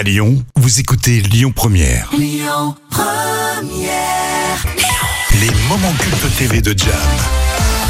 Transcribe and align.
À 0.00 0.02
Lyon, 0.02 0.42
vous 0.56 0.80
écoutez 0.80 1.20
Lyon 1.20 1.52
Première. 1.54 2.08
Les 5.38 5.50
moments 5.68 5.92
cultes 6.00 6.36
TV 6.38 6.62
de 6.62 6.72
Jam. 6.74 6.88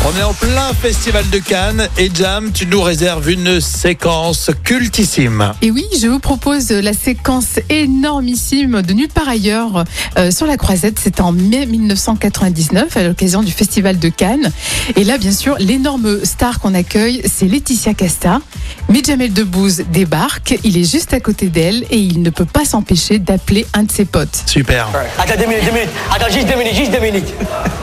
On 0.02 0.18
est 0.18 0.22
en 0.22 0.32
plein 0.32 0.72
festival 0.72 1.28
de 1.28 1.37
Cannes 1.37 1.87
et 1.98 2.10
Jam, 2.12 2.52
tu 2.52 2.64
nous 2.66 2.80
réserves 2.80 3.30
une 3.30 3.60
séquence 3.60 4.50
cultissime. 4.64 5.53
Et 5.60 5.71
oui, 5.71 5.87
je 6.00 6.06
vous 6.06 6.19
propose 6.19 6.71
la 6.71 6.94
séquence 6.94 7.60
énormissime 7.69 8.81
de 8.81 8.94
Nulle 8.94 9.08
part 9.08 9.28
ailleurs 9.28 9.85
euh, 10.17 10.31
sur 10.31 10.46
la 10.46 10.56
Croisette. 10.56 10.99
C'était 10.99 11.21
en 11.21 11.32
mai 11.32 11.67
1999 11.67 12.96
à 12.96 13.03
l'occasion 13.03 13.42
du 13.42 13.53
festival 13.53 13.99
de 13.99 14.08
Cannes. 14.08 14.50
Et 14.96 15.04
là, 15.04 15.18
bien 15.18 15.32
sûr, 15.32 15.56
l'énorme 15.58 16.24
star 16.24 16.60
qu'on 16.60 16.73
accueille, 16.73 17.20
c'est 17.27 17.46
Laetitia 17.46 17.92
Casta. 17.92 18.41
Mais 18.88 19.02
Jamel 19.05 19.34
Debbouze 19.34 19.82
débarque, 19.92 20.59
il 20.64 20.78
est 20.78 20.91
juste 20.91 21.12
à 21.12 21.20
côté 21.20 21.48
d'elle 21.48 21.84
et 21.91 21.98
il 21.98 22.23
ne 22.23 22.30
peut 22.30 22.46
pas 22.46 22.64
s'empêcher 22.64 23.19
d'appeler 23.19 23.66
un 23.74 23.82
de 23.82 23.92
ses 23.92 24.06
potes. 24.06 24.45
Super. 24.46 24.88
Attends 25.18 25.38
deux 25.38 25.46
minutes, 25.46 25.64
deux 25.66 25.73
minutes. 25.73 25.90
Attends 26.10 26.32
juste 26.32 26.48
deux 26.48 26.56
minutes, 26.56 26.74
juste 26.74 26.90
deux 26.90 27.01
minutes. 27.01 27.34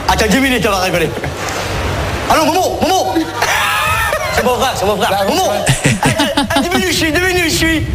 Attends 0.08 0.26
deux 0.28 0.40
minutes, 0.40 0.64
on 0.66 0.70
va 0.70 0.80
rigoler. 0.80 1.08
Allô, 2.30 2.44
Momo, 2.44 2.78
Momo 2.82 3.14
C'est 4.34 4.44
mon 4.44 4.54
frère, 4.56 4.72
c'est 4.74 4.84
mon 4.84 4.96
frère. 4.96 5.24
Momo 5.28 5.50
Attends, 5.50 6.24
attends, 6.36 6.60
Deux 6.62 6.68
minutes, 6.78 6.92
je 6.92 6.96
suis, 6.96 7.12
deux 7.12 7.26
minutes, 7.26 7.50
je 7.50 7.56
suis. 7.56 7.86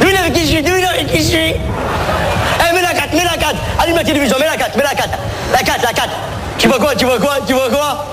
Deux 0.00 0.06
minutes 0.06 0.20
avec 0.20 0.32
qui 0.32 0.40
je 0.40 0.46
suis, 0.46 0.62
deux 0.62 0.72
minutes 0.74 0.90
avec 0.90 1.06
qui 1.12 1.18
je 1.18 1.28
suis. 1.28 1.54
Eh, 1.54 2.74
mets 2.74 2.82
la 2.82 2.94
4, 2.94 3.12
mets 3.12 3.24
la 3.24 3.36
4. 3.36 3.54
Allume 3.80 3.96
la 3.96 4.04
télévision, 4.04 4.36
mets 4.38 4.46
la 4.46 4.56
4, 4.56 4.76
mets 4.76 4.82
la 4.82 4.94
4. 4.94 5.08
La 5.52 5.58
4, 5.58 5.82
la 5.82 5.92
4. 5.92 6.08
Tu 6.58 6.68
vois 6.68 6.78
quoi, 6.78 6.94
tu 6.94 7.04
vois 7.04 7.18
quoi, 7.18 7.36
tu 7.46 7.52
vois 7.52 7.68
quoi? 7.68 8.06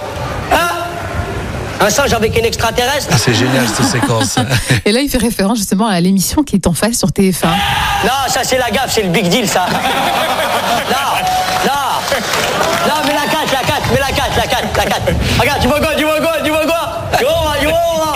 Hein? 0.51 0.69
Un 1.79 1.89
singe 1.89 2.13
avec 2.13 2.37
un 2.37 2.43
extraterrestre? 2.43 3.09
Ah, 3.11 3.17
c'est 3.17 3.33
génial 3.33 3.65
cette 3.67 3.85
séquence. 4.01 4.35
Et 4.85 4.91
là, 4.91 4.99
il 4.99 5.09
fait 5.09 5.17
référence 5.17 5.57
justement 5.57 5.87
à 5.87 5.99
l'émission 5.99 6.43
qui 6.43 6.57
est 6.57 6.67
en 6.67 6.73
face 6.73 6.97
sur 6.97 7.07
TF1. 7.09 7.47
Non, 8.03 8.11
ça 8.27 8.41
c'est 8.43 8.57
la 8.57 8.69
gaffe, 8.69 8.91
c'est 8.93 9.03
le 9.03 9.09
big 9.09 9.27
deal 9.29 9.47
ça. 9.47 9.65
non, 10.89 11.11
non, 11.65 12.93
mais 13.07 13.13
la 13.13 13.31
4, 13.31 13.51
la 13.53 13.59
4, 13.59 13.81
mais 13.93 13.99
la 13.99 14.11
4, 14.73 14.85
la 14.85 14.91
4, 14.91 15.05
la 15.07 15.13
4. 15.13 15.39
Regarde, 15.39 15.61
tu 15.61 15.67
vois 15.67 15.79
quoi, 15.79 15.95
tu 15.95 16.03
vois 16.03 16.19
quoi, 16.19 16.33
tu 16.43 16.49
vois 16.51 16.65
quoi 16.65 17.07
Tu 17.17 17.23
vois, 17.23 17.53
tu 17.59 17.67
vois, 17.67 18.13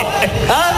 hein 0.50 0.72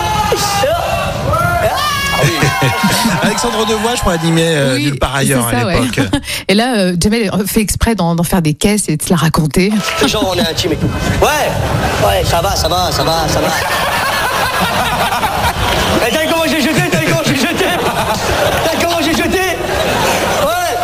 Alexandre 3.23 3.65
Devoix, 3.67 3.95
je 3.95 4.01
crois, 4.01 4.15
animé 4.15 4.43
euh, 4.45 4.75
Oui, 4.75 4.85
nulle 4.85 4.99
part 4.99 5.15
ailleurs 5.17 5.47
c'est 5.51 5.57
à 5.57 5.67
ouais. 5.67 5.81
l'époque. 5.81 6.01
Et 6.49 6.55
là, 6.55 6.77
euh, 6.79 6.97
Jamel 7.01 7.31
fait 7.47 7.61
exprès 7.61 7.95
d'en 7.95 8.15
d'en 8.17 8.23
faire 8.25 8.43
des 8.43 8.55
caisses 8.55 8.89
et 8.89 8.97
de 8.97 9.03
se 9.03 9.11
la 9.11 9.17
raconter. 9.17 9.73
Genre 10.07 10.27
on 10.29 10.35
est 10.39 10.49
intime 10.49 10.73
et 10.73 10.77
tout. 10.77 10.91
Ouais, 11.23 12.07
ouais, 12.09 12.25
ça 12.25 12.41
va, 12.41 12.57
ça 12.57 12.69
va, 12.69 12.91
ça 12.91 13.05
va, 13.05 13.27
ça 13.29 13.41
va. 13.41 13.49
Eh, 16.07 16.13
T'as 16.13 16.21
vu 16.23 16.29
comment 16.31 16.45
j'ai 16.49 16.61
jeté 16.61 16.83
T'as 16.91 16.99
vu 16.99 17.07
comment 17.07 17.23
j'ai 17.27 17.35
jeté? 17.37 17.65
T'as 18.65 18.71
vu 18.77 18.85
comment 18.85 18.99
j'ai 19.03 19.13
jeté? 19.15 19.39
Ouais 20.43 20.75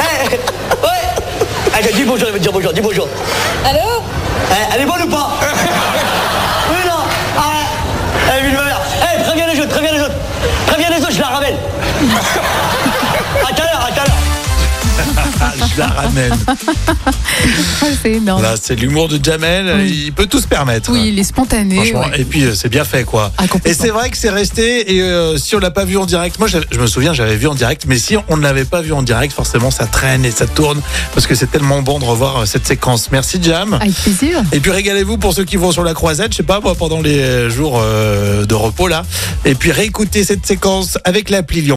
Eh, 0.00 0.34
Ouais 0.84 1.80
Eh, 1.88 1.92
dis 1.94 2.04
bonjour, 2.04 2.28
il 2.28 2.32
veut 2.32 2.38
te 2.38 2.42
dire 2.42 2.52
bonjour, 2.52 2.72
dis 2.72 2.80
bonjour. 2.80 3.08
Allô? 3.64 4.02
Eh, 4.50 4.74
elle 4.74 4.82
est 4.82 4.86
bonne 4.86 5.02
ou 5.02 5.08
pas 5.08 5.28
Oui, 6.70 6.76
non. 6.86 7.02
Ah, 7.38 7.42
Eh, 8.38 8.42
ville 8.44 8.52
mère. 8.54 8.80
Eh, 9.02 9.22
préviens 9.22 9.46
les 9.46 9.60
autres, 9.60 9.70
préviens 9.70 9.92
les 9.92 10.00
autres. 10.00 10.14
Préviens 10.66 10.90
les 10.90 11.02
autres, 11.02 11.12
je 11.12 11.20
la 11.20 11.28
ramène. 11.28 11.56
À 13.48 13.52
tout 13.52 13.62
à 13.62 13.64
l'heure, 13.64 13.84
à 13.86 13.92
tout 13.92 14.00
à 14.00 14.04
l'heure 14.04 14.15
la 15.78 15.86
ramène. 15.88 16.36
C'est 18.02 18.12
énorme. 18.12 18.42
Là, 18.42 18.54
c'est 18.60 18.74
l'humour 18.74 19.08
de 19.08 19.22
Jamel, 19.22 19.86
il 19.86 20.12
peut 20.12 20.26
tout 20.26 20.40
se 20.40 20.46
permettre. 20.46 20.90
Oui, 20.90 21.08
il 21.08 21.18
est 21.18 21.24
spontané. 21.24 21.76
Franchement, 21.76 22.10
ouais. 22.10 22.20
et 22.20 22.24
puis 22.24 22.44
euh, 22.44 22.54
c'est 22.54 22.68
bien 22.68 22.84
fait 22.84 23.04
quoi. 23.04 23.32
Ah, 23.38 23.44
et 23.64 23.74
c'est 23.74 23.90
vrai 23.90 24.10
que 24.10 24.16
c'est 24.16 24.30
resté. 24.30 24.94
Et 24.94 25.02
euh, 25.02 25.36
si 25.36 25.54
on 25.54 25.58
l'a 25.58 25.70
pas 25.70 25.84
vu 25.84 25.96
en 25.96 26.06
direct, 26.06 26.38
moi 26.38 26.48
je 26.48 26.78
me 26.78 26.86
souviens, 26.86 27.12
j'avais 27.12 27.36
vu 27.36 27.46
en 27.46 27.54
direct. 27.54 27.84
Mais 27.86 27.98
si 27.98 28.16
on 28.28 28.36
ne 28.36 28.42
l'avait 28.42 28.64
pas 28.64 28.80
vu 28.80 28.92
en 28.92 29.02
direct, 29.02 29.32
forcément 29.32 29.70
ça 29.70 29.86
traîne 29.86 30.24
et 30.24 30.30
ça 30.30 30.46
tourne 30.46 30.80
parce 31.14 31.26
que 31.26 31.34
c'est 31.34 31.50
tellement 31.50 31.82
bon 31.82 31.98
de 31.98 32.04
revoir 32.04 32.38
euh, 32.38 32.46
cette 32.46 32.66
séquence. 32.66 33.10
Merci 33.10 33.38
Jam. 33.42 33.74
Avec 33.74 33.94
plaisir. 33.94 34.42
Et 34.52 34.60
puis 34.60 34.70
régalez-vous 34.70 35.18
pour 35.18 35.32
ceux 35.32 35.44
qui 35.44 35.56
vont 35.56 35.72
sur 35.72 35.84
la 35.84 35.94
croisette, 35.94 36.32
je 36.32 36.38
sais 36.38 36.42
pas 36.42 36.60
moi 36.60 36.74
pendant 36.74 37.00
les 37.00 37.50
jours 37.50 37.80
euh, 37.82 38.44
de 38.44 38.54
repos 38.54 38.88
là. 38.88 39.02
Et 39.44 39.54
puis 39.54 39.72
réécoutez 39.72 40.24
cette 40.24 40.46
séquence 40.46 40.98
avec 41.04 41.30
l'appli 41.30 41.60
Lyon. 41.60 41.76